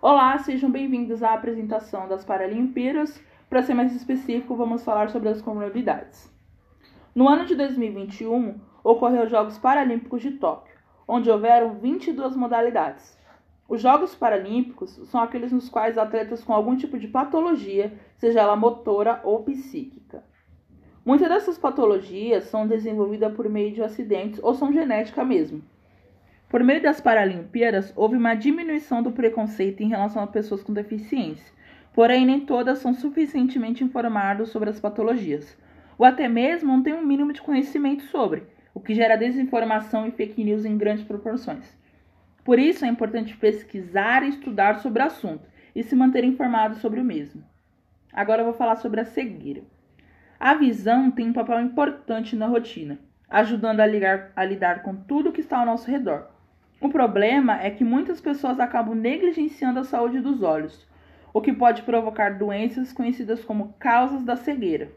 Olá, 0.00 0.38
sejam 0.38 0.70
bem-vindos 0.70 1.24
à 1.24 1.34
apresentação 1.34 2.06
das 2.06 2.24
Paralimpíadas. 2.24 3.20
Para 3.50 3.64
ser 3.64 3.74
mais 3.74 3.92
específico, 3.96 4.54
vamos 4.54 4.84
falar 4.84 5.10
sobre 5.10 5.28
as 5.28 5.42
comunidades. 5.42 6.32
No 7.12 7.28
ano 7.28 7.44
de 7.44 7.56
2021, 7.56 8.60
ocorreu 8.84 9.24
os 9.24 9.30
Jogos 9.30 9.58
Paralímpicos 9.58 10.22
de 10.22 10.30
Tóquio, 10.30 10.72
onde 11.06 11.28
houveram 11.28 11.74
22 11.80 12.36
modalidades. 12.36 13.18
Os 13.68 13.82
Jogos 13.82 14.14
Paralímpicos 14.14 14.90
são 15.08 15.20
aqueles 15.20 15.50
nos 15.50 15.68
quais 15.68 15.98
atletas 15.98 16.44
com 16.44 16.52
algum 16.52 16.76
tipo 16.76 16.96
de 16.96 17.08
patologia, 17.08 17.92
seja 18.18 18.42
ela 18.42 18.54
motora 18.54 19.20
ou 19.24 19.42
psíquica. 19.42 20.22
Muitas 21.04 21.28
dessas 21.28 21.58
patologias 21.58 22.44
são 22.44 22.68
desenvolvidas 22.68 23.34
por 23.34 23.48
meio 23.48 23.72
de 23.72 23.82
acidentes 23.82 24.38
ou 24.44 24.54
são 24.54 24.72
genética 24.72 25.24
mesmo. 25.24 25.60
Por 26.48 26.64
meio 26.64 26.80
das 26.80 26.98
Paralimpíadas, 26.98 27.92
houve 27.94 28.16
uma 28.16 28.34
diminuição 28.34 29.02
do 29.02 29.12
preconceito 29.12 29.82
em 29.82 29.88
relação 29.88 30.22
a 30.22 30.26
pessoas 30.26 30.62
com 30.62 30.72
deficiência, 30.72 31.52
porém 31.92 32.24
nem 32.24 32.40
todas 32.40 32.78
são 32.78 32.94
suficientemente 32.94 33.84
informadas 33.84 34.48
sobre 34.48 34.70
as 34.70 34.80
patologias, 34.80 35.58
ou 35.98 36.06
até 36.06 36.26
mesmo 36.26 36.72
não 36.72 36.82
têm 36.82 36.94
um 36.94 37.04
mínimo 37.04 37.34
de 37.34 37.42
conhecimento 37.42 38.04
sobre, 38.04 38.44
o 38.72 38.80
que 38.80 38.94
gera 38.94 39.14
desinformação 39.14 40.06
e 40.06 40.10
fake 40.10 40.42
news 40.42 40.64
em 40.64 40.78
grandes 40.78 41.04
proporções. 41.04 41.76
Por 42.42 42.58
isso 42.58 42.82
é 42.82 42.88
importante 42.88 43.36
pesquisar 43.36 44.22
e 44.22 44.30
estudar 44.30 44.78
sobre 44.78 45.02
o 45.02 45.06
assunto 45.06 45.46
e 45.74 45.82
se 45.82 45.94
manter 45.94 46.24
informado 46.24 46.76
sobre 46.76 46.98
o 46.98 47.04
mesmo. 47.04 47.44
Agora 48.10 48.40
eu 48.40 48.46
vou 48.46 48.54
falar 48.54 48.76
sobre 48.76 49.00
a 49.02 49.04
cegueira. 49.04 49.64
A 50.40 50.54
visão 50.54 51.10
tem 51.10 51.28
um 51.28 51.32
papel 51.34 51.60
importante 51.60 52.34
na 52.34 52.46
rotina, 52.46 52.98
ajudando 53.28 53.80
a, 53.80 53.86
ligar, 53.86 54.32
a 54.34 54.46
lidar 54.46 54.82
com 54.82 54.96
tudo 54.96 55.30
que 55.30 55.42
está 55.42 55.58
ao 55.58 55.66
nosso 55.66 55.90
redor 55.90 56.37
o 56.80 56.88
problema 56.88 57.60
é 57.60 57.70
que 57.70 57.82
muitas 57.82 58.20
pessoas 58.20 58.60
acabam 58.60 58.94
negligenciando 58.94 59.80
a 59.80 59.84
saúde 59.84 60.20
dos 60.20 60.42
olhos, 60.42 60.86
o 61.34 61.40
que 61.40 61.52
pode 61.52 61.82
provocar 61.82 62.38
doenças 62.38 62.92
conhecidas 62.92 63.44
como 63.44 63.74
causas 63.80 64.22
da 64.22 64.36
cegueira. 64.36 64.88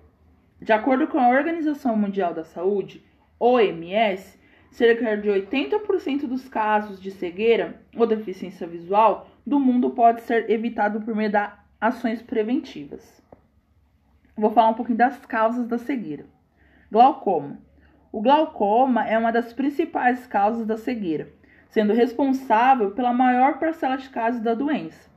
De 0.62 0.72
acordo 0.72 1.08
com 1.08 1.18
a 1.18 1.30
Organização 1.30 1.98
Mundial 1.98 2.36
da 2.36 2.44
Saúde, 2.44 3.04
OMS, 3.40 4.40
cerca 4.70 5.18
de 5.18 5.28
80% 5.28 6.28
dos 6.28 6.48
casos 6.48 7.02
de 7.02 7.10
cegueira 7.10 7.82
ou 7.98 8.06
deficiência 8.06 8.68
visual 8.68 9.28
do 9.46 9.60
mundo 9.60 9.90
pode 9.90 10.22
ser 10.22 10.52
evitado 10.52 11.02
por 11.02 11.16
meio 11.16 11.32
de 11.32 11.50
ações 11.80 12.22
preventivas. 12.22 13.24
Vou 14.38 14.52
falar 14.52 14.70
um 14.70 14.76
pouquinho 14.76 15.00
das 15.00 15.26
causas 15.26 15.68
da 15.68 15.80
cegueira. 15.80 16.26
Glaucoma. 16.92 17.58
O 18.12 18.22
glaucoma 18.22 19.04
é 19.08 19.18
uma 19.18 19.32
das 19.32 19.52
principais 19.52 20.28
causas 20.28 20.68
da 20.68 20.78
cegueira 20.78 21.41
sendo 21.72 21.94
responsável 21.94 22.92
pela 22.92 23.14
maior 23.14 23.58
parcela 23.58 23.96
de 23.96 24.10
casos 24.10 24.42
da 24.42 24.54
doença. 24.54 25.10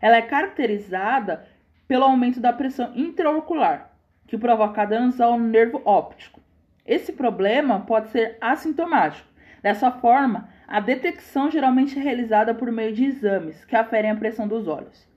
Ela 0.00 0.16
é 0.16 0.22
caracterizada 0.22 1.44
pelo 1.88 2.04
aumento 2.04 2.38
da 2.38 2.52
pressão 2.52 2.92
intraocular, 2.94 3.90
que 4.26 4.36
provoca 4.36 4.84
danos 4.84 5.20
ao 5.20 5.38
nervo 5.38 5.80
óptico. 5.84 6.40
Esse 6.86 7.12
problema 7.12 7.80
pode 7.80 8.10
ser 8.10 8.36
assintomático. 8.40 9.26
Dessa 9.62 9.90
forma, 9.90 10.48
a 10.68 10.80
detecção 10.80 11.50
geralmente 11.50 11.98
é 11.98 12.02
realizada 12.02 12.54
por 12.54 12.70
meio 12.70 12.92
de 12.92 13.04
exames 13.04 13.64
que 13.64 13.74
aferem 13.74 14.10
a 14.10 14.16
pressão 14.16 14.46
dos 14.46 14.68
olhos. 14.68 15.08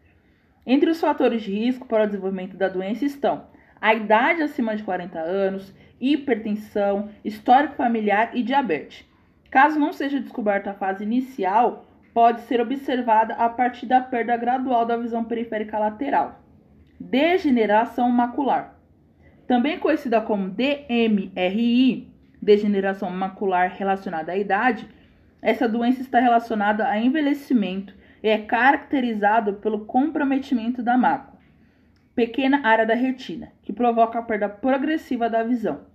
Entre 0.65 0.89
os 0.89 1.01
fatores 1.01 1.43
de 1.43 1.51
risco 1.51 1.85
para 1.85 2.03
o 2.03 2.07
desenvolvimento 2.07 2.55
da 2.55 2.69
doença 2.69 3.03
estão 3.03 3.47
a 3.81 3.93
idade 3.93 4.41
acima 4.41 4.75
de 4.75 4.83
40 4.83 5.19
anos, 5.19 5.73
hipertensão, 5.99 7.09
histórico 7.23 7.75
familiar 7.75 8.31
e 8.33 8.41
diabetes. 8.41 9.05
Caso 9.55 9.79
não 9.79 9.93
seja 9.93 10.19
descoberta 10.19 10.71
a 10.71 10.73
fase 10.73 11.05
inicial, 11.05 11.85
pode 12.13 12.41
ser 12.41 12.59
observada 12.59 13.35
a 13.35 13.47
partir 13.47 13.85
da 13.85 14.01
perda 14.01 14.35
gradual 14.35 14.85
da 14.85 14.97
visão 14.97 15.23
periférica 15.23 15.79
lateral. 15.79 16.41
Degeneração 16.99 18.09
macular. 18.09 18.77
Também 19.47 19.79
conhecida 19.79 20.19
como 20.19 20.49
DMRI, 20.49 22.13
degeneração 22.41 23.09
macular 23.09 23.69
relacionada 23.69 24.33
à 24.33 24.37
idade, 24.37 24.89
essa 25.41 25.69
doença 25.69 26.01
está 26.01 26.19
relacionada 26.19 26.85
a 26.89 26.99
envelhecimento 26.99 27.95
e 28.21 28.27
é 28.27 28.37
caracterizado 28.39 29.53
pelo 29.53 29.85
comprometimento 29.85 30.83
da 30.83 30.97
mácula, 30.97 31.39
pequena 32.13 32.59
área 32.67 32.85
da 32.85 32.93
retina, 32.93 33.53
que 33.63 33.71
provoca 33.71 34.19
a 34.19 34.21
perda 34.21 34.49
progressiva 34.49 35.29
da 35.29 35.43
visão. 35.43 35.85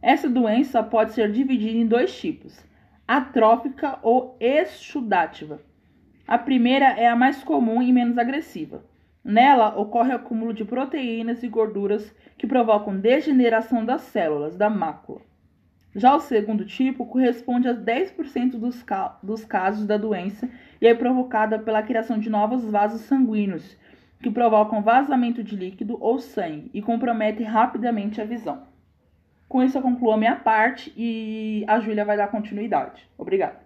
Essa 0.00 0.26
doença 0.26 0.82
pode 0.82 1.12
ser 1.12 1.30
dividida 1.30 1.76
em 1.76 1.86
dois 1.86 2.18
tipos: 2.18 2.64
atrófica 3.06 3.98
ou 4.02 4.36
exudativa. 4.40 5.60
A 6.26 6.38
primeira 6.38 6.86
é 6.86 7.06
a 7.06 7.14
mais 7.14 7.44
comum 7.44 7.82
e 7.82 7.92
menos 7.92 8.16
agressiva. 8.16 8.82
Nela 9.22 9.78
ocorre 9.78 10.12
o 10.12 10.16
acúmulo 10.16 10.52
de 10.52 10.64
proteínas 10.64 11.42
e 11.42 11.48
gorduras 11.48 12.14
que 12.36 12.46
provocam 12.46 12.98
degeneração 12.98 13.84
das 13.84 14.02
células 14.02 14.56
da 14.56 14.70
mácula. 14.70 15.20
Já 15.94 16.14
o 16.14 16.20
segundo 16.20 16.64
tipo 16.64 17.06
corresponde 17.06 17.68
a 17.68 17.74
10% 17.74 18.58
dos, 18.58 18.82
ca 18.82 19.18
dos 19.22 19.44
casos 19.44 19.86
da 19.86 19.96
doença 19.96 20.48
e 20.80 20.86
é 20.86 20.94
provocada 20.94 21.58
pela 21.58 21.82
criação 21.82 22.18
de 22.18 22.28
novos 22.28 22.64
vasos 22.64 23.02
sanguíneos, 23.02 23.76
que 24.20 24.30
provocam 24.30 24.82
vazamento 24.82 25.44
de 25.44 25.54
líquido 25.54 25.96
ou 26.00 26.18
sangue 26.18 26.70
e 26.74 26.82
comprometem 26.82 27.46
rapidamente 27.46 28.20
a 28.20 28.24
visão. 28.24 28.73
Com 29.48 29.62
isso, 29.62 29.78
eu 29.78 29.82
concluo 29.82 30.12
a 30.12 30.16
minha 30.16 30.36
parte 30.36 30.92
e 30.96 31.64
a 31.68 31.80
Júlia 31.80 32.04
vai 32.04 32.16
dar 32.16 32.28
continuidade. 32.28 33.08
Obrigada. 33.16 33.62